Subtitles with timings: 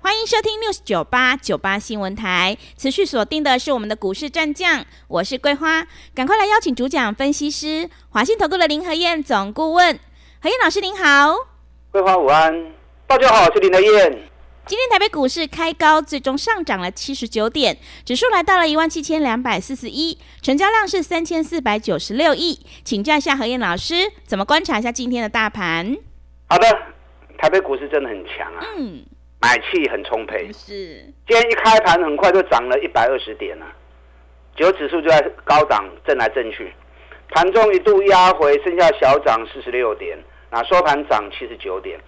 [0.00, 9.98] 欢迎收听 news 九八九八新闻台，持续锁定的是我们的股市战将，我是桂花，赶快来邀请主讲分析师华信投顾的林和燕总顾问，
[10.40, 11.34] 何燕老师您好，
[11.90, 12.72] 桂花午安，
[13.06, 14.22] 大家好，我是林和燕。
[14.66, 25.96] 今天台北股市开高，最终上涨了七十九点，指数来到了一万七千两百四十一，成交量是三千四百九十六亿，请教一下何燕老师，怎么观察一下今天的大盘？
[26.48, 26.66] 好的，
[27.38, 28.64] 台北股市真的很强啊。
[28.76, 29.04] 嗯。
[29.40, 30.74] 买气很充沛，是。
[31.26, 33.66] 今天一开盘很快就涨了一百二十点了，
[34.56, 36.72] 结果指数就在高档震来震去，
[37.28, 40.18] 盘中一度压回，剩下小涨四十六点，
[40.50, 41.98] 那收盘涨七十九点。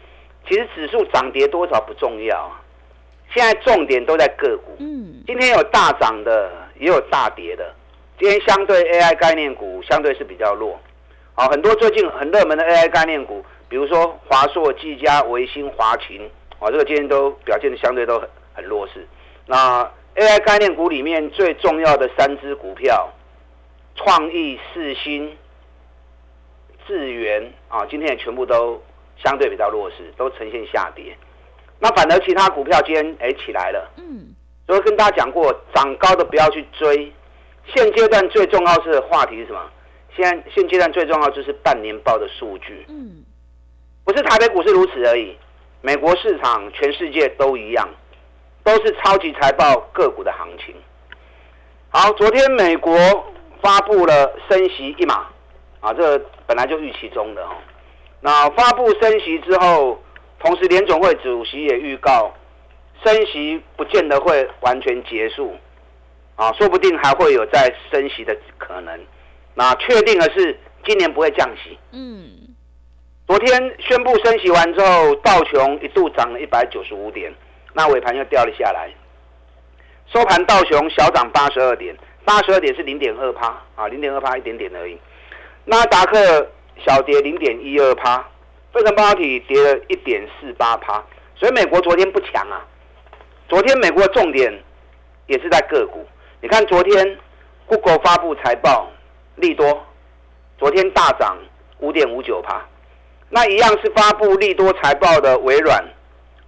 [0.49, 2.61] 其实指数涨跌多少不重要啊，
[3.33, 4.75] 现在重点都在个股。
[4.81, 7.73] 嗯，今天有大涨的，也有大跌的。
[8.19, 10.77] 今天相对 AI 概念股相对是比较弱，
[11.35, 16.29] 好，很多最近很热门的 AI 概念股，比如说华硕、技嘉、维新、华勤。
[16.61, 19.07] 啊，这个今天都表现的相对都很很弱势。
[19.47, 19.83] 那
[20.15, 23.11] AI 概念股里面最重要的三只股票，
[23.97, 25.37] 创意、四新、
[26.87, 28.81] 智源啊，今天也全部都
[29.17, 31.17] 相对比较弱势，都呈现下跌。
[31.79, 33.91] 那反而其他股票今天哎起来了。
[33.97, 34.35] 嗯。
[34.67, 37.13] 所以跟大家讲过，涨高的不要去追。
[37.75, 39.71] 现阶段最重要是话题是什么？
[40.15, 42.85] 现在现阶段最重要就是半年报的数据。
[42.89, 43.25] 嗯。
[44.05, 45.37] 不是台北股市如此而已。
[45.83, 47.89] 美国市场、全世界都一样，
[48.63, 50.75] 都是超级财报个股的行情。
[51.89, 52.95] 好，昨天美国
[53.63, 55.27] 发布了升息一码，
[55.81, 57.51] 啊，这本来就预期中的哦。
[58.21, 59.99] 那发布升息之后，
[60.39, 62.31] 同时联总会主席也预告，
[63.03, 65.57] 升息不见得会完全结束，
[66.37, 69.01] 啊，说不定还会有再升息的可能。
[69.55, 71.79] 那确定的是，今年不会降息。
[71.93, 72.40] 嗯。
[73.31, 77.33] 昨天宣布升息完之后，道琼一度涨了一百九十五点，
[77.75, 78.91] 那尾盘又掉了下来，
[80.13, 84.99] 收盘道琼小涨八十二点，八十二点是零点二趴啊，零点二趴一点点而已。
[85.65, 86.51] 纳达克
[86.85, 88.19] 小跌零点一二趴，
[88.73, 91.01] 费城半导体跌了一点四八趴，
[91.37, 92.67] 所以美国昨天不强啊。
[93.49, 94.53] 昨天美国的重点
[95.29, 96.05] 也是在个股，
[96.41, 97.17] 你看昨天
[97.67, 98.91] Google 发布财报
[99.37, 99.87] 利多，
[100.59, 101.39] 昨天大涨
[101.79, 102.61] 五点五九趴。
[103.33, 105.83] 那一样是发布利多财报的微软，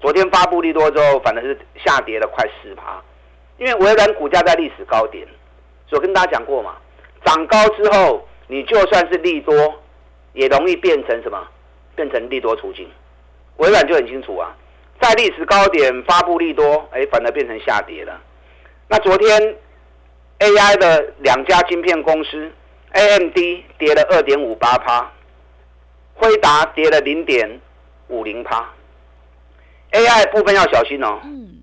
[0.01, 3.01] 昨天发布利多之后，反正是下跌了快四趴，
[3.57, 5.25] 因为微软股价在历史高点，
[5.89, 6.75] 所以跟大家讲过嘛，
[7.25, 9.55] 涨高之后，你就算是利多，
[10.33, 11.41] 也容易变成什么？
[11.95, 12.91] 变成利多出境。
[13.59, 14.53] 微软就很清楚啊，
[15.01, 18.21] 在历史高点发布利多，哎，反而变成下跌了。
[18.89, 19.57] 那昨天
[20.41, 22.51] AI 的两家晶片公司
[22.91, 23.37] ，AMD
[23.79, 25.09] 跌了二点五八趴。
[26.15, 27.61] 辉达跌了零点
[28.09, 28.69] 五零趴
[29.93, 31.21] ，AI 部分要小心哦。
[31.25, 31.63] 嗯，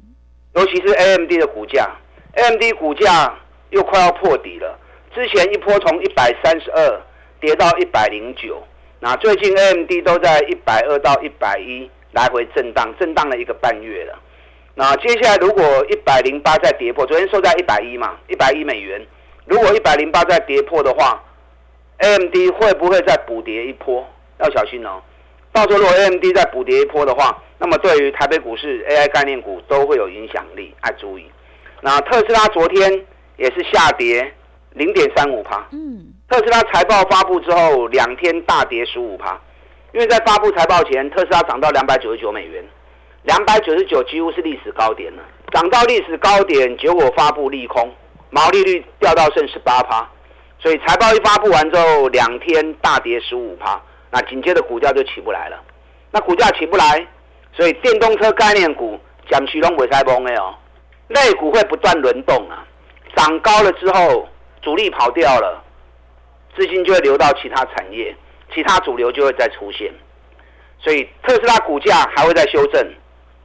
[0.56, 1.90] 尤其是 AMD 的股价
[2.34, 3.34] ，AMD 股价
[3.70, 4.78] 又快要破底了。
[5.14, 7.02] 之前一波从一百三十二
[7.40, 8.62] 跌到一百零九，
[9.00, 14.20] 那最近 AMD 都在一百二到一百一来回震荡，震荡了一个半月了。
[14.76, 19.06] 那接下来如果一百零八再跌破，昨天收在一百一嘛，一百一美元。
[19.46, 21.24] 如果一百零八再跌破的话
[21.98, 24.08] ，AMD 会不会再补跌一波？
[24.40, 25.02] 要小心哦！
[25.52, 31.26] 到时候如果 AMD 再补跌一波的话，那么对于台北股市 AI 概念股都会有影响力，要注意。
[31.82, 33.06] 那特斯拉昨天
[33.38, 34.32] 也是下跌
[34.74, 35.68] 零点三五趴。
[35.72, 36.14] 嗯。
[36.30, 39.40] 特斯拉财报发布之后，两天大跌十五趴，
[39.94, 42.64] 因为在发布财报前，特斯拉涨到两百九十九美元，
[43.24, 45.24] 两百九十九几乎是历史高点了。
[45.52, 47.92] 涨到历史高点，结果发布利空，
[48.30, 50.08] 毛利率掉到剩十八趴，
[50.60, 53.82] 所以财报一发布完之后，两天大跌十五趴。
[54.12, 55.64] 那紧接着股价就起不来了，
[56.12, 57.08] 那股价起不来，
[57.54, 60.56] 所以电动车概念股讲其中尾塞崩的哦，
[61.10, 62.66] 类股会不断轮动啊，
[63.16, 64.28] 涨高了之后
[64.62, 65.64] 主力跑掉了，
[66.58, 68.16] 资金就会流到其他产业，
[68.54, 69.94] 其他主流就会再出现，
[70.80, 72.88] 所以特斯拉股价还会再修正。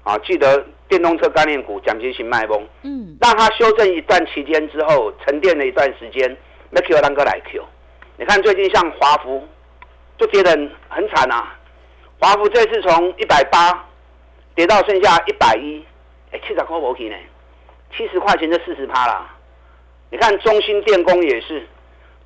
[0.02, 6.36] 啊，记得电动车概念股奖金型卖崩，嗯，让它修正一段期间之后沉淀了一段时间，
[6.68, 7.64] 那 Q 当哥来 Q，
[8.18, 9.42] 你看最近像华孚。
[10.18, 10.50] 就跌得
[10.88, 11.56] 很惨啊！
[12.20, 13.86] 华孚这次从一百八
[14.54, 15.84] 跌到剩下一百一，
[16.30, 17.16] 哎，七十块不起呢？
[17.96, 19.30] 七十块钱就四十趴啦！
[20.10, 21.66] 你看中心电工也是，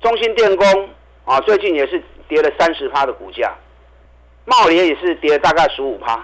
[0.01, 0.89] 中芯电工
[1.25, 3.53] 啊，最近也是跌了三十趴的股价，
[4.45, 6.23] 茂联也是跌了大概十五趴，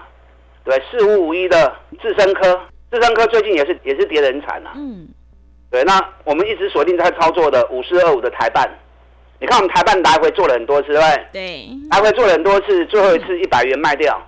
[0.64, 2.60] 对，四五五一的智深科，
[2.90, 4.72] 智深科最近也是也是跌得很惨啊。
[4.76, 5.08] 嗯，
[5.70, 8.68] 对，那我们一直锁定在操作的五四二五的台办，
[9.38, 11.26] 你看我们台办来回做了很多次，对不对？
[11.32, 14.20] 对，来回做了很多次，最后一次一百元卖掉，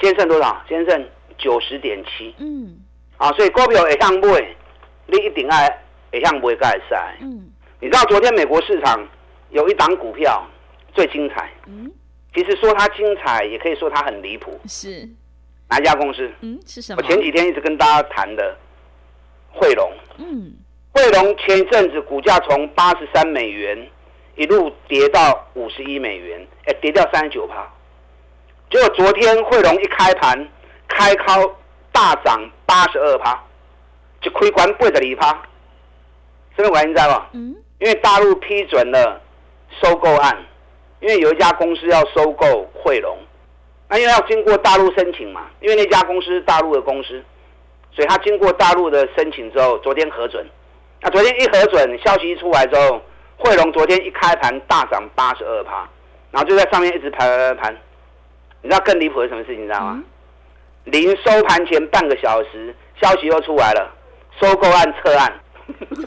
[0.00, 0.62] 今天剩多少？
[0.68, 2.78] 今天剩九十点七嗯
[3.18, 4.56] 啊，所以股票会向买，
[5.06, 5.68] 你一定爱
[6.10, 6.94] 会向买才会使。
[7.22, 7.46] 嗯
[7.82, 9.08] 你知道昨天美国市场
[9.48, 10.46] 有一档股票
[10.92, 11.90] 最精彩，嗯，
[12.34, 14.60] 其实说它精彩，也可以说它很离谱。
[14.66, 15.08] 是，
[15.70, 16.30] 哪一家公司？
[16.42, 17.02] 嗯是什么？
[17.02, 18.54] 我前几天一直跟大家谈的
[19.50, 20.52] 汇龙，嗯
[20.92, 23.88] 汇龙前一阵子股价从八十三美元
[24.40, 27.68] 一路跌到五十一美元，哎，跌掉三十九趴。
[28.70, 30.48] 结果昨天汇龙一开盘，
[30.88, 31.54] 开高
[31.92, 33.38] 大涨八十二趴，
[34.22, 35.42] 就亏关八十二趴。
[36.56, 37.26] 什么原因你知道吗？
[37.34, 39.20] 嗯因为大陆批准了
[39.82, 40.34] 收购案，
[41.00, 43.18] 因为有一家公司要收购汇龙，
[43.90, 47.22] 那因为要经过大陆申请嘛，因为那家公司是大陆的公司，
[47.92, 50.46] 所以他经过大陆的申请之后，昨天核准。
[51.02, 53.00] 那昨天一核准，消息一出来之后，
[53.40, 55.88] 汇龙昨天一开盘大涨八十二趴，
[56.30, 57.76] 然后就在上面一直盘盘盘。
[58.62, 59.62] 你知道更离谱的是什么事情？
[59.62, 60.04] 你知道吗？
[60.84, 63.90] 临收盘前半个小时，消息又出来了，
[64.38, 65.32] 收购案撤案。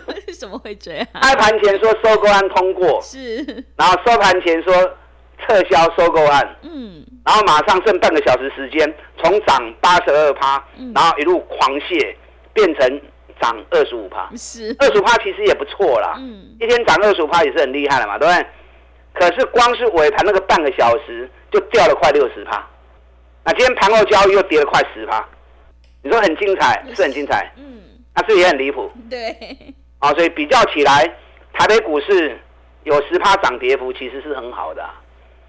[0.07, 1.07] 为 什么会这样？
[1.13, 3.37] 开盘前说收购案通过，是，
[3.75, 4.73] 然后收盘前说
[5.39, 10.63] 撤销收购案，嗯然后马上剩半个小时时间，从涨八十二趴，
[10.93, 12.15] 然后一路狂泻，
[12.53, 13.01] 变成
[13.43, 14.29] 涨二十五趴。
[14.37, 16.55] 是，二十趴其实也不错啦，嗯。
[16.61, 18.47] 一天涨二十五趴也是很厉害了嘛，对不对？
[19.13, 22.65] 可是光是尾盘那个半个小时就掉了快六十趴，
[23.43, 25.23] 那今天盘后交易又跌了快十趴，
[26.01, 27.81] 你说很精彩， 是很精彩，嗯。
[28.15, 28.89] 那是也很离谱。
[29.09, 29.35] 对，
[29.99, 31.03] 啊，所以比较起来，
[31.51, 32.39] 台北股市
[32.83, 34.93] 有十趴涨跌幅，其实是很好的啊、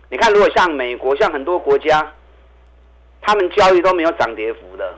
[0.08, 2.12] 你看，如果像美国，像很多国家，
[3.20, 4.94] 他们交易都没有涨跌幅的，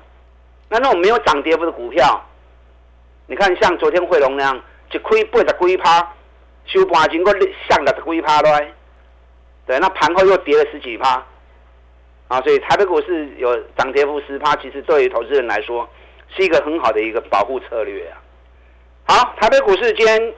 [0.68, 2.20] 那那种没有涨跌幅的股票，
[3.26, 4.62] 你看像昨天汇隆那样，
[4.92, 6.12] 一开八十几趴，
[6.64, 7.32] 收盘经过
[7.68, 8.72] 上六十几趴来，
[9.66, 11.24] 对，那盘后又跌了十几趴，
[12.28, 15.88] 啊，所以台北股市有涨跌幅十趴，其实对于投资人来说
[16.36, 18.22] 是一个很好的一个保护策略啊。
[19.08, 20.34] 好，台北股市今天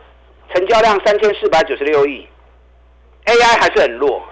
[0.54, 2.26] 成交量三千四百九十六亿
[3.26, 4.22] ，AI 还是很弱。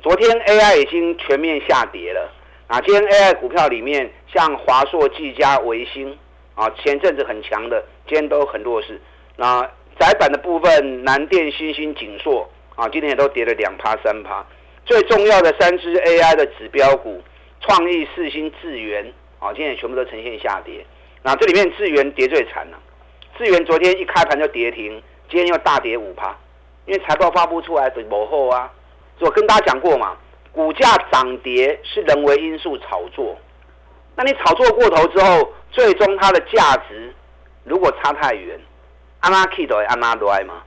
[0.00, 2.28] 昨天 AI 已经全面下跌了
[2.66, 2.80] 啊！
[2.80, 6.18] 今天 AI 股票里面，像华硕、技嘉、维新
[6.56, 9.00] 啊，前阵子很强的，今天都很弱势。
[9.36, 9.62] 那
[9.98, 14.44] 窄板的部分，南电、新兴、景硕啊，今天也都跌了两趴、三趴。
[14.84, 17.22] 最重要的三只 AI 的指标股，
[17.60, 20.84] 创意、四星、智源啊，今天也全部都呈现下跌。
[21.22, 22.78] 那这里面智源跌最惨了、
[23.38, 25.00] 智源昨天一开盘就跌停，
[25.30, 26.36] 今天又大跌五趴，
[26.86, 28.72] 因为财报发布出来的某后啊，
[29.20, 30.16] 我跟大家讲过嘛，
[30.50, 33.38] 股价涨跌是人为因素炒作，
[34.16, 37.14] 那你炒作过头之后，最终它的价值
[37.64, 38.58] 如果差太远，
[39.20, 40.62] 阿妈 K 都阿妈来嘛，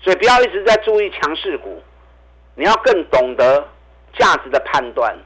[0.00, 1.82] 所以不要一直在注意强势股，
[2.54, 3.66] 你要更懂得
[4.18, 5.16] 价值的判断。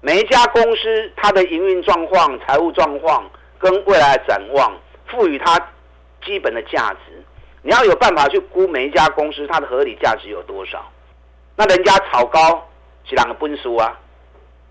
[0.00, 3.24] 每一家公司它的营运状况、财务状况
[3.58, 4.70] 跟未来展望，
[5.06, 5.58] 赋予它
[6.24, 7.24] 基本的价值。
[7.62, 10.84] 你要有办法去估每一家公司它的合理价值有多少。
[11.56, 12.68] 那人家炒高
[13.04, 13.98] 是两个分数啊，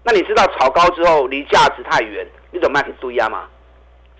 [0.03, 2.85] 那你知道炒高之后离价值太远，你怎么办？
[2.85, 3.47] 去堆压嘛，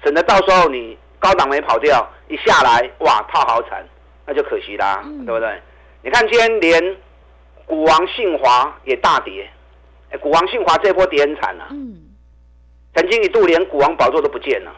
[0.04, 3.82] 省得到时候你高档没跑掉，一下来哇套好惨，
[4.26, 5.62] 那就可惜啦，嗯对不对？
[6.02, 6.98] 你看今天连
[7.66, 9.50] 股王信华也大跌，
[10.12, 11.96] 哎，股王信华这波跌很惨啊，嗯
[12.94, 14.72] 曾经一度连股王宝座都不见了，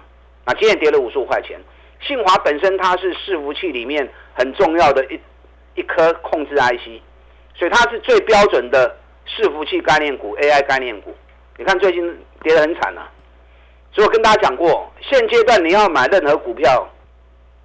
[0.45, 1.59] 那今天跌了五十五块钱。
[2.01, 5.19] 信华本身它是伺服器里面很重要的一
[5.73, 7.01] 一颗控制 IC，
[7.55, 8.95] 所以它是最标准的
[9.27, 11.15] 伺服器概念股、AI 概念股。
[11.57, 13.09] 你看最近跌得很惨啊，
[13.95, 16.85] 所以我跟大家讲过，现阶段你要买任何股票，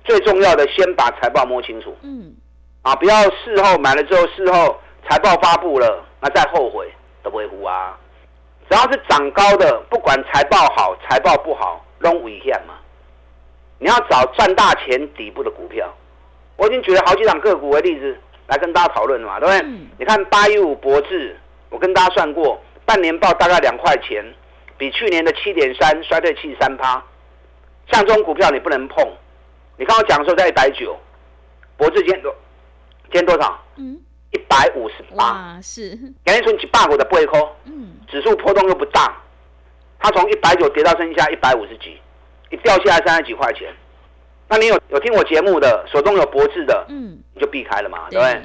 [0.05, 2.33] 最重要的先把财报摸清楚嗯
[2.83, 6.89] 啊，不要事后买了之后，事后财报发布了，那再后悔
[7.25, 7.99] 都不会糊啊。
[8.71, 12.75] 只要是涨高的，不管财报好财报不好，都危险嘛。
[13.81, 15.93] 你要找赚大钱底部的股票，
[16.57, 19.69] 我已经举了好几档个股为例子来跟大家讨论了嘛，对不对？
[19.69, 21.37] 嗯你看八一五博智，
[21.71, 24.25] 我跟大家算过，半年报大概两块钱，
[24.81, 27.05] 比去年的七点三衰退七十三趴。
[27.93, 29.07] 像这种股票你不能碰。
[29.77, 30.99] 你刚刚讲说在一百九，
[31.77, 32.35] 博智今天多，
[33.05, 33.63] 今天多少？
[33.77, 35.91] 嗯，一百五十八，哇是，
[36.25, 37.93] 感觉存几八股的不会扣，嗯。
[38.09, 39.15] 指数波动又不大，
[39.99, 42.01] 它从一百九跌到剩下一百五十几，
[42.51, 43.73] 一掉下来三十几块钱，
[44.49, 48.19] 那你有有听我节目的，手中有博智的，嗯，你就避开了嘛，对。
[48.19, 48.43] 不对？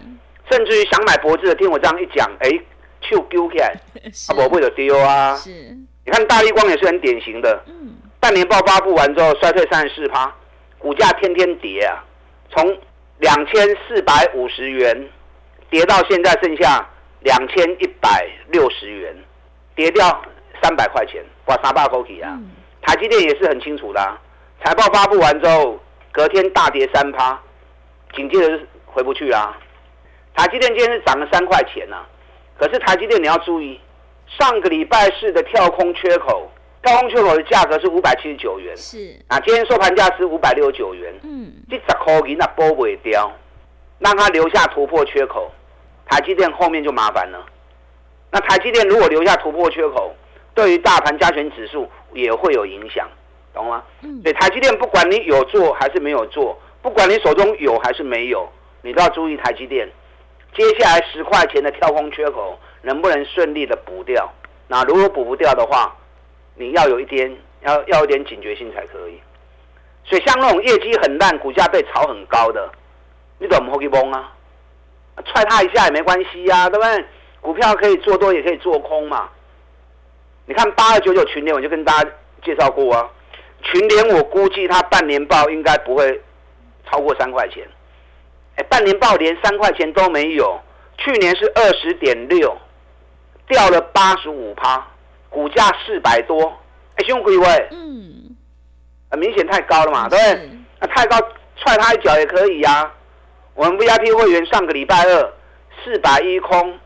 [0.52, 2.50] 甚至于想买博智的，听我这样一讲，哎，
[3.02, 3.76] 就丢起来，
[4.14, 4.32] 是。
[4.32, 5.36] 啊，不会就丢啊。
[5.36, 5.76] 是，
[6.06, 10.34] 你看大力光也是很典型的，嗯，半年报发布完之后衰退三十四趴，
[10.78, 12.04] 股价天天跌啊，
[12.52, 12.78] 从
[13.18, 15.10] 两千四百五十元
[15.70, 16.88] 跌到现在剩下
[17.22, 19.16] 两千一百六十元，
[19.76, 20.22] 跌掉
[20.62, 22.32] 三百块钱，哇，三百口气啊！
[22.36, 22.52] 嗯。
[22.84, 24.22] 台积电也是很清楚的、啊，
[24.64, 25.80] 财报发布完之后，
[26.12, 27.42] 隔天大跌三趴，
[28.16, 29.58] 紧接着是回不去啦、
[30.36, 32.06] 台积电今天是涨了三块钱呐、
[32.60, 33.80] 可是台积电你要注意，
[34.28, 36.50] 上个礼拜四的跳空缺口，
[36.84, 43.32] 跳空缺口的价格是五百七十九元，是，啊，今天收盘价是五百六十九元，嗯，这十块银那波尾掉，
[44.00, 45.52] 让它留下突破缺口，
[46.08, 47.46] 台积电后面就麻烦了。
[48.32, 50.14] 那台积电如果留下突破缺口，
[50.54, 53.08] 对于大盘加权指数也会有影响，
[53.54, 53.84] 懂吗？
[54.02, 54.22] 嗯。
[54.22, 58.48] 所以台积电不管你有做还是没有做，不管你手中有还是没有，
[58.82, 59.90] 你都要注意台积电。
[60.56, 64.32] 接下来十块钱的跳空缺口能不能顺利的补掉。
[64.68, 65.94] 那如果补不掉的话，
[66.56, 69.20] 你要有一点要要有点警觉性才可以。
[70.06, 72.72] 所以像那种业绩很烂、股价被炒很高的，
[73.40, 74.32] 你怎么会去蒙啊？
[75.26, 77.06] 踹它一下也没关系呀、对不对？
[77.42, 79.30] 股票可以做多也可以做空嘛。
[80.46, 82.10] 你看八二九九群联，我就跟大家
[82.44, 83.10] 介绍过啊。
[83.62, 86.22] 群联我估计它半年报应该不会
[86.90, 87.68] 超过三块钱。
[88.58, 90.60] 哎，半年报连三块钱都没有，
[90.98, 92.56] 去年是二十点六，
[93.48, 94.86] 掉了八十五趴，
[95.30, 96.54] 股价四百多。
[96.96, 98.36] 哎，兄弟喂，嗯，
[99.12, 100.88] 很明显太高了嘛，对不对？
[100.88, 101.18] 太高
[101.58, 102.92] 踹他一脚也可以呀、
[103.54, 105.34] 我们 VIP 会员上个礼拜二
[105.84, 106.80] 四百一空，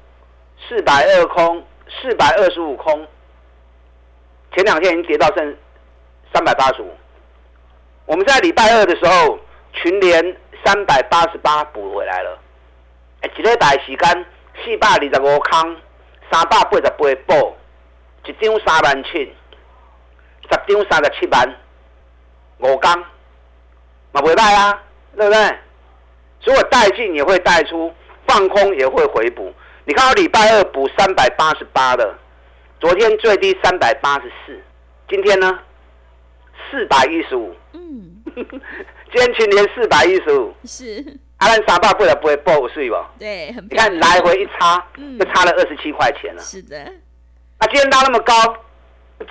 [0.68, 1.64] 四百二空，
[2.02, 3.08] 四百二十五空，
[4.56, 5.56] 前两天已经跌到剩
[6.34, 6.92] 三百八十五。
[8.06, 9.38] 我们在礼拜二的时候，
[9.74, 12.40] 群联三百八十八补回来了。
[13.22, 14.26] 哎，一礼拜时间
[14.64, 15.76] 四百二十五空，
[16.32, 16.90] 三百八十八
[17.26, 17.56] 补，
[18.26, 19.34] 一张三万七，
[20.44, 21.56] 十张三十七万，
[22.60, 23.04] 五缸。
[24.12, 24.84] 嘛不带啊，
[25.16, 25.58] 对不对？
[26.42, 27.94] 所以我带进也会带出，
[28.28, 29.54] 放空也会回补。
[29.86, 32.18] 你看到礼拜二补三百八十八的，
[32.80, 34.60] 昨天最低三百八十四，
[35.08, 35.60] 今天呢
[36.72, 43.10] 四百一十五，嗯， 今天群联四百一十五，是，啊，咱三百不了不会报税吧？
[43.18, 46.42] 对，很你看来回一差，嗯就差了二十七块钱了。
[46.42, 46.78] 是的，
[47.60, 48.34] 那今天拉那么高，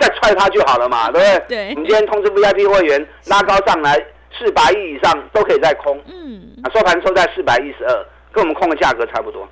[0.01, 1.47] 再踹它就好了嘛，对不对？
[1.49, 3.95] 对我们今天通知 VIP 会员拉高上来
[4.39, 6.03] 四百亿以上都可以再空。
[6.07, 9.47] 嗯，啊，收盘收在四百一十二，跟我们空的价格差不多。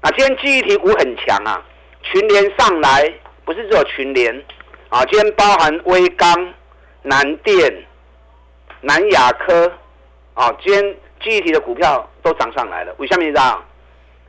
[0.00, 1.60] 那今天记忆体股很强啊，
[2.04, 3.12] 群联上来
[3.44, 4.32] 不是只有群联
[4.88, 6.54] 啊，今天包含威刚、
[7.02, 7.84] 南电、
[8.82, 9.72] 南亚科
[10.34, 12.94] 啊，今天记忆体的股票都涨上来了。
[12.98, 13.62] 为什么你知道？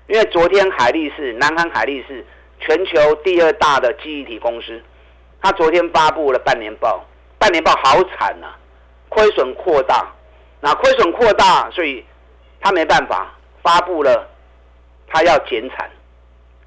[0.07, 2.25] 因为昨天海力士、南韩海力士
[2.59, 4.81] 全球第二大的记忆体公司，
[5.41, 7.05] 它昨天发布了半年报，
[7.37, 8.47] 半年报好惨呐、
[9.09, 10.07] 亏损扩大。
[10.61, 12.03] 那亏损扩大，所以
[12.59, 14.29] 他没办法发布了，
[15.07, 15.89] 他要减产，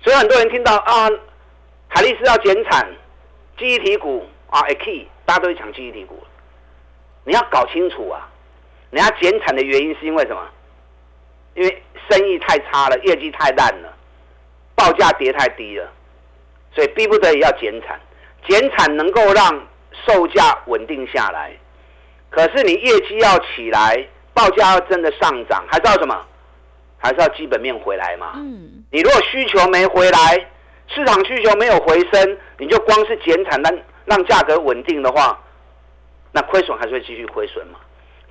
[0.01, 1.11] 所以很多人听到啊，
[1.89, 2.89] 海力士要减产，
[3.59, 6.19] 记忆体股啊 a key，大家都会抢记忆体股。
[7.25, 8.27] 你要搞清楚啊，
[8.93, 10.49] 人家减产的原因是因为什么？
[11.55, 13.93] 因为生意太差了，业绩太烂了，
[14.75, 15.91] 报价跌太低了，
[16.75, 17.99] 所以逼不得已要减产。
[18.47, 19.67] 减产能够让
[20.07, 21.53] 售价稳定下来。
[22.29, 26.27] 可是你业绩要起来，报价要真的上涨，还是要什么？
[26.99, 28.33] 还是要基本面回来嘛。
[28.37, 30.47] 嗯，你如果需求没回来，
[30.87, 35.39] 市场需求没有回升，你就光是减产让让价格稳定的话，
[36.31, 37.79] 那亏损还是会继续亏损嘛。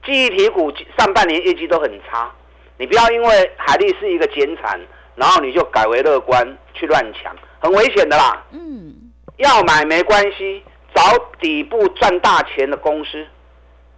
[0.06, 2.32] 记忆体股上半年业绩都很差，
[2.78, 4.80] 你不要因为海力是一个减产，
[5.16, 8.44] 然后你就改为乐观去乱抢，很危险的啦。
[8.52, 8.94] 嗯，
[9.38, 11.02] 要买没关系，找
[11.40, 13.26] 底部赚大钱的公司，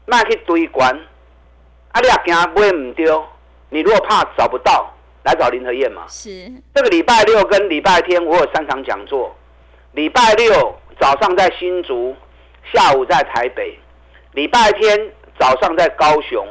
[0.06, 0.90] 那去堆关。
[1.92, 3.24] 啊，你也惊买唔丢，
[3.70, 4.92] 你如果怕找不到，
[5.24, 6.04] 来找林和燕嘛。
[6.10, 9.34] 是，这个礼拜六跟礼拜天我有三场讲座，
[9.94, 12.16] 礼拜六早上在新竹，
[12.74, 13.78] 下午在台北，
[14.32, 16.46] 礼拜天早上在高雄。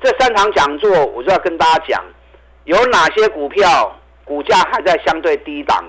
[0.00, 2.04] 这三场讲座，我就要跟大家讲，
[2.64, 5.84] 有哪些股票股价还在相对低档，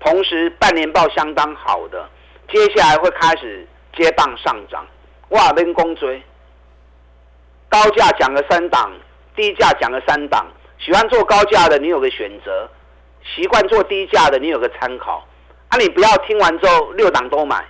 [0.00, 2.06] 同时半年报相当好的，
[2.52, 4.86] 接下来会开始接棒上涨。
[5.30, 6.22] 哇，边公追，
[7.70, 8.92] 高价讲了三档，
[9.34, 10.46] 低价讲了三档。
[10.78, 12.68] 喜欢做高价的，你有个选择；
[13.24, 15.26] 习惯做低价的，你有个参考。
[15.68, 17.64] 啊，你不要听完之后六档都买，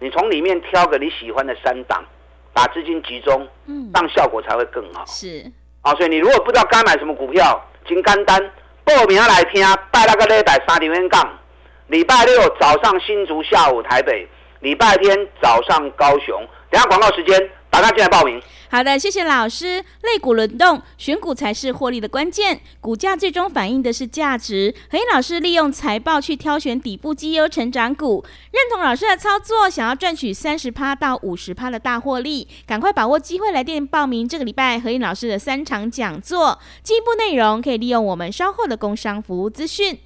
[0.00, 2.04] 你从里面挑个你喜欢的三档，
[2.56, 5.04] 把资金集中，嗯，让效果才会更好。
[5.04, 5.44] 是，
[5.82, 8.40] 啊，所以你如果不知道该买什么股票，请干单
[8.82, 11.38] 报名来听，拜那个礼拜三点元杠，
[11.88, 14.26] 礼拜六早上新竹，下午台北，
[14.60, 16.34] 礼拜天早上高雄。
[16.70, 18.40] 等下广告时间，大家进来报名。
[18.68, 19.84] 好的，谢谢老师。
[20.02, 22.60] 类股轮动，选股才是获利的关键。
[22.80, 24.74] 股价最终反映的是价值。
[24.90, 36.58] 何燕老师利用财报去挑选底部绩优成长股，认同老师的操作，想要赚取三十趴到五十趴的大获利，赶快把握机会来电报名这个礼拜何燕老师的三场讲座。
[36.82, 39.98] 进一步内容可以利用我们稍后的工商服务资讯。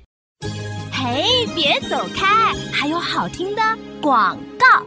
[0.93, 3.63] 嘿，别走开，还有好听的
[4.03, 4.87] 广告。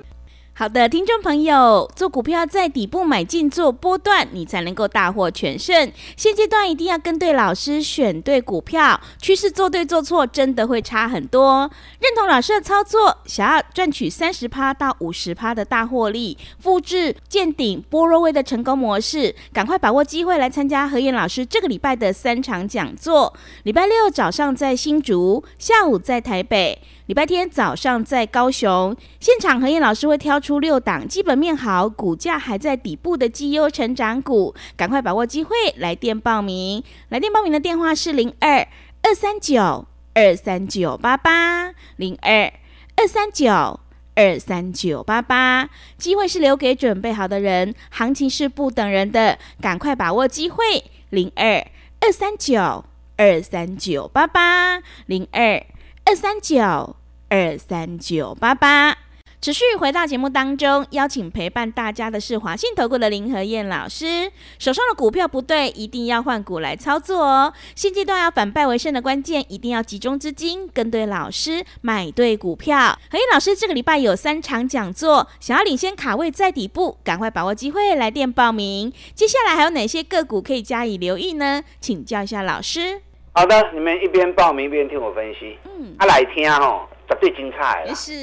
[0.56, 5.92] 好的，听众朋友，做股票在底部买进做波段，你才能够大获全胜。
[6.16, 11.68] 现阶段一定要跟对老师，选对股票，趋势做对做错，真的会差很多。
[12.00, 23.34] 认同老师的操作，想要赚取三十趴到五十趴的大获利，复制见顶波若威的成功模式，赶快把握机会来参加何燕老师这个礼拜的三场讲座。
[23.64, 26.80] 礼拜六早上在新竹，下午在台北。
[27.08, 36.82] 礼拜天早上在高雄现场，何燕老师会挑出六档基本面好、股价还在底部的绩优成长股，赶快把握机会来电报名。
[37.10, 38.66] 来电报名的电话是零二
[39.02, 42.54] 二三九二三九八八零二
[42.96, 43.82] 二三九
[44.16, 45.70] 二三九八八。
[45.98, 50.64] 机会是留给准备好的人，行情是不等人的，赶快把握机会。
[51.10, 51.68] 零二
[52.00, 52.86] 二三九
[53.18, 55.62] 二三九八八零二。
[56.06, 56.98] 二三九
[57.30, 58.96] 二三九八八，
[59.42, 64.30] 持续回到节目当中，邀请陪伴大家的是华信投顾的林和燕老师。
[64.60, 67.54] 手上的股票不对，一定要换股来操作哦。
[67.74, 73.00] 现阶段要反败为胜的关键，一定要集中资金，跟对老师，买对股票。
[73.10, 78.92] 和燕老师这个礼拜有三场讲座，想要领先卡位在底部，赶快把握机会来电报名。
[79.16, 81.64] 接下来还有哪些个股可以加以留意呢？
[81.80, 83.02] 请教一下老师。
[83.36, 85.58] 好的，你们一边报名一边听我分析。
[85.66, 87.96] 嗯，啊，来听哦，绝对精彩了。
[87.96, 88.14] 是，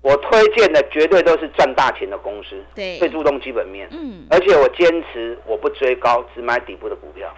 [0.00, 3.86] 我推荐的绝对都是赚大钱的公司，对，最注重基本面。
[3.90, 7.30] 嗯，而且我坚持我不追高，只买底部的股票。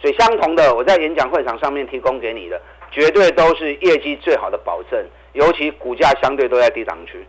[0.00, 7.26] 所以相同的，我在演讲会场上面提供给你的，绝对都是业绩最好的保证，尤其股价相对都在低档区。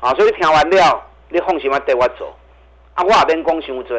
[0.00, 2.36] 啊，所以听完了，你放心，我带我走。
[2.92, 3.98] 啊，我也免讲伤多，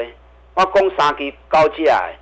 [0.53, 2.13] 我讲三支高价的，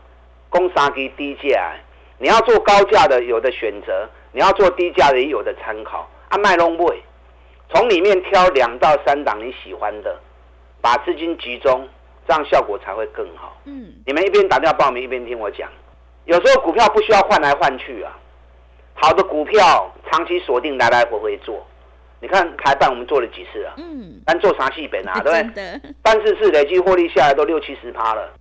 [0.53, 1.84] 讲三支低价的。
[2.17, 6.09] 你要做高价的，有的选择；你要做低价的，也有的参考。
[6.29, 7.03] 啊，卖龙位，
[7.69, 10.17] 从里面挑两到三档你喜欢的，
[10.81, 11.87] 把资金集中，
[12.27, 13.57] 这样效果才会更好。
[13.65, 15.69] 嗯，你们一边打电话报名，一边听我讲。
[16.25, 18.17] 有时候股票不需要换来换去啊，
[18.93, 21.65] 好的股票长期锁定，来来回回做。
[22.21, 23.73] 你看台办我们做了几次啊？
[23.77, 25.19] 嗯，单做啥戏本啊？
[25.21, 25.63] 对不对？
[26.03, 28.31] 三四次累计获利下来都六七十趴了，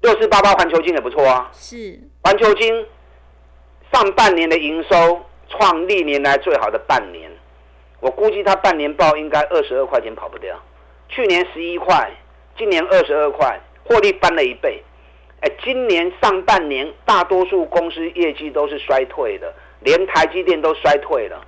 [0.00, 1.48] 六四八八环球金也不错啊。
[1.52, 2.86] 是环球金。
[3.92, 7.30] 上半年的营收创历年来最好的半年，
[8.00, 10.54] 我估计它半年报应该二十二块钱跑不掉。
[11.08, 12.10] 去年十一块，
[12.56, 14.82] 今年二十二块，获利翻了一倍。
[15.40, 21.40] 哎，今年上半年大多数公司业绩都是衰退的，连台积电都衰退了，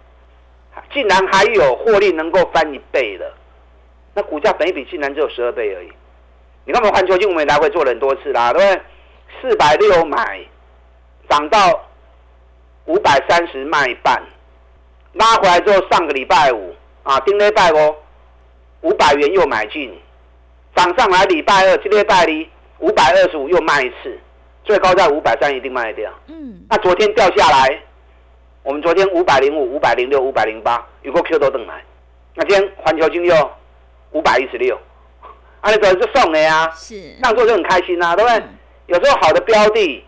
[0.93, 3.33] 竟然还有获利能够翻一倍的，
[4.15, 5.93] 那股价本一比竟然只有十二倍而已。
[6.65, 8.83] 你看我们环球金，我们来回做了很多次啦，对不对？
[9.51, 10.41] 四百六买，
[11.29, 11.87] 涨到。
[12.91, 14.21] 五百三十卖一半，
[15.13, 16.75] 拉回来之后，上个礼拜五
[17.05, 17.95] 啊，丁礼拜哦，
[18.81, 19.97] 五百元又买进，
[20.75, 22.51] 涨上来礼拜二，今天拜里
[22.81, 24.19] 五百二十五又卖一次，
[24.65, 26.11] 最高在五百三一定卖掉。
[26.27, 27.81] 嗯，那昨天掉下来，
[28.65, 31.85] 我们昨天五百零五、五百零六、五百零八，有个 Q 都等来，
[32.35, 33.51] 那今天环球金又
[34.11, 34.77] 五百一十六，
[35.61, 38.43] 啊，你走是送的呀，是，这样做就很开心呐，对不对？
[38.87, 40.05] 有时候好的标的。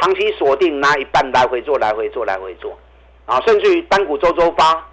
[0.00, 2.78] 长期锁定拿一半来回做，来回做，来回做，
[3.24, 4.86] 啊，甚至于单股周周发，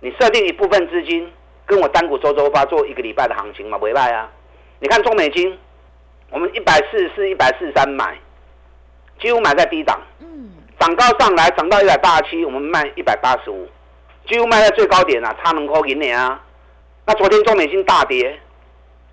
[0.00, 1.30] 你设定一部分资金
[1.64, 4.30] 跟我单股周周发做一个礼拜的行情嘛，不赖啊。
[4.80, 5.56] 你看中美金，
[6.30, 8.18] 我们一百四十四、一百四十三买，
[9.20, 13.68] 几乎买在低档，嗯，涨高上来涨到一百八十七，我们卖一百八十五，
[14.26, 16.42] 几乎卖在最高点啊，差能扣赢你啊。
[17.06, 18.38] 那昨天中美金大跌，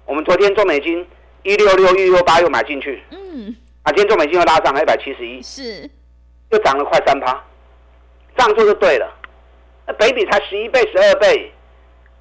[0.05, 1.05] 我们昨天中美金
[1.43, 3.55] 一六六一六八又买进去，嗯。
[3.83, 5.89] 啊，今天中美金又拉上了一百七十一，是，
[6.51, 7.43] 又涨了快三趴，
[8.37, 9.13] 这样做就对了。
[9.85, 11.51] 那北比才十一倍、十二倍，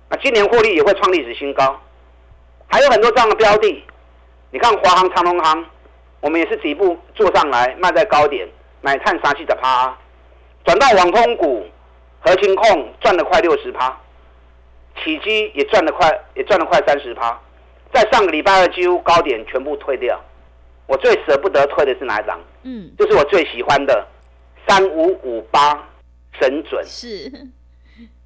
[0.08, 1.80] 那今年获利也会创历史新高。
[2.66, 3.84] 还有很多这样的标的，
[4.50, 5.64] 你看华航、长隆航，
[6.20, 8.48] 我们也是底部做上来，卖在高点，
[8.80, 9.96] 买碳三七的趴，
[10.64, 11.64] 转到网通股、
[12.18, 13.96] 核心控赚了快六十趴，
[15.04, 17.40] 起基也赚了快，也赚了快三十趴，
[17.94, 20.20] 在上个礼拜二几乎高点全部退掉。
[20.92, 22.38] 我最舍不得推的是哪一张？
[22.64, 24.06] 嗯，就是我最喜欢的
[24.68, 25.72] 三五五八
[26.38, 27.32] 神准是，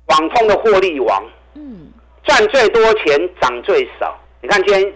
[0.06, 1.24] 网通的获利王，
[1.54, 1.92] 嗯，
[2.24, 4.18] 赚最多钱，涨最少。
[4.42, 4.92] 你看今天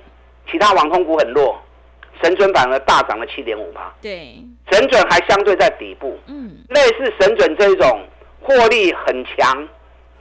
[0.51, 1.57] 其他网通股很弱，
[2.21, 3.95] 神准反而大涨了七点五趴。
[4.03, 4.35] 对，
[4.73, 8.01] 神准还相对在底部，嗯，类似神准这种
[8.41, 9.69] 获利很强、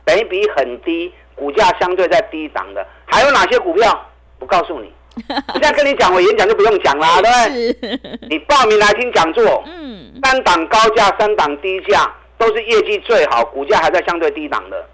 [0.05, 4.05] 本益比很低、股价相对在低档的，还有哪些股票？
[4.38, 4.98] 我告诉你，我
[5.53, 8.19] 现在跟你讲，我演讲就不用讲啦，对不对？
[8.29, 14.86] 你报名来听讲座，嗯，三档高价、三档低价，都是业绩最好，股价还在相对低档的。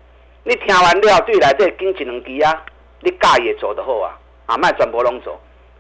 [0.44, 2.62] 你听完料，对来这跟一两支啊，
[3.02, 5.40] 你价也走得好啊，啊，卖转播拢走，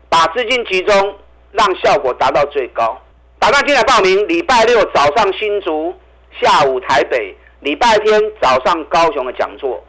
[0.10, 1.16] 把资金集中，
[1.52, 3.00] 让效果达到最高。
[3.38, 5.94] 打算进来报名，礼拜六早上新竹，
[6.42, 9.84] 下午台北，礼拜天早上高雄的讲座，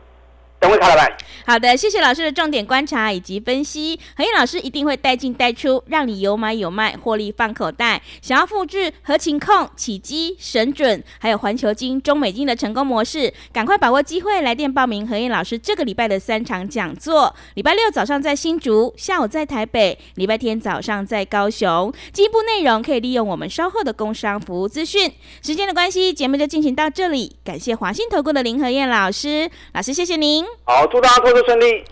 [1.47, 3.99] 好的，谢谢老师的重点观察以及分析。
[4.17, 8.03] 何燕老师一定会带进带出，让你有买有卖，获利放口袋。
[8.21, 17.33] 想要复制合情控、起基、神准，还有环球金、中美金的成功模式，赶快把握机会，来电报名何燕老师这个礼拜的三场讲座。
[17.55, 21.93] 礼拜六早上在新竹，下午在台北，礼拜天早上在高雄。
[22.13, 25.13] 进一步内容可以利用我们稍后的工商服务资讯。
[25.43, 27.37] 时间的关系，节目就进行到这里。
[27.45, 30.45] 感谢华信投顾的林何燕老师，老师谢谢您。
[30.65, 31.85] 好，祝大家投资顺利。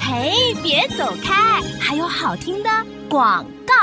[0.00, 2.70] 嘿，别走开，还有好听的
[3.08, 3.74] 广告。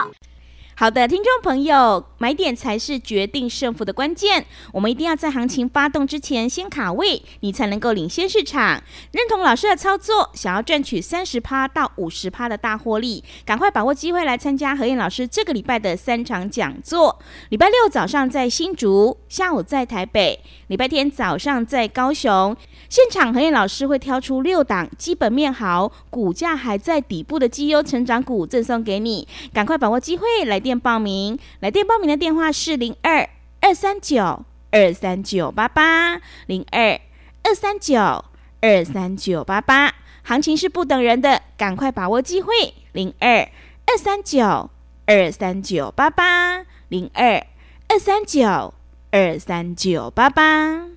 [0.80, 4.46] 好的，听众朋友，买点才是决定胜负的关键。
[4.72, 8.80] 我们一定要在行情发动之前先卡位，你才能够领先市场。
[9.12, 17.18] 认同老师的操作，想要赚取三十趴到五十趴的大获利，赶快把握机会来参加何燕老师这个礼拜的三场讲座。
[17.50, 22.56] 礼拜六早上在新竹，下午在台北，礼拜天早上在高雄。
[22.88, 31.40] 现场何燕老师会挑出六档基本面好、股价还在底部的绩优成长股赠送给你，赶快把握机会来电报名。
[31.62, 33.30] 来电报名的电话是零二
[33.62, 37.00] 二三九二三九八八零二
[37.44, 38.26] 二三九
[38.60, 39.96] 二三九八八。
[40.24, 42.74] 行情是不等人的，赶快把握机会。
[42.92, 43.50] 零二
[43.86, 44.70] 二三九
[45.06, 47.48] 二三九八八零二
[47.88, 48.74] 二三九
[49.12, 50.97] 二三九八八。